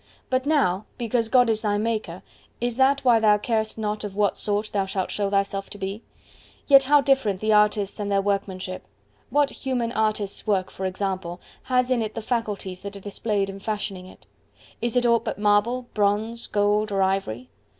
But 0.31 0.47
now, 0.47 0.85
because 0.97 1.29
God 1.29 1.47
is 1.47 1.61
thy 1.61 1.77
Maker, 1.77 2.23
is 2.59 2.75
that 2.77 3.05
why 3.05 3.19
thou 3.19 3.37
carest 3.37 3.77
not 3.77 4.03
of 4.03 4.15
what 4.15 4.35
sort 4.35 4.71
thou 4.73 4.87
shalt 4.87 5.11
show 5.11 5.29
thyself 5.29 5.69
to 5.69 5.77
be? 5.77 6.01
Yet 6.65 6.85
how 6.85 7.01
different 7.01 7.39
the 7.39 7.53
artists 7.53 7.99
and 7.99 8.11
their 8.11 8.19
workmanship! 8.19 8.83
What 9.29 9.51
human 9.51 9.91
artist's 9.91 10.47
work, 10.47 10.71
for 10.71 10.87
example, 10.87 11.39
has 11.65 11.91
in 11.91 12.01
it 12.01 12.15
the 12.15 12.21
faculties 12.23 12.81
that 12.81 12.95
are 12.95 12.99
displayed 12.99 13.47
in 13.47 13.59
fashioning 13.59 14.07
it? 14.07 14.25
Is 14.81 14.97
it 14.97 15.05
aught 15.05 15.23
but 15.23 15.37
marble, 15.37 15.83
bronze, 15.93 16.47
gold, 16.47 16.91
or 16.91 17.03
ivory? 17.03 17.51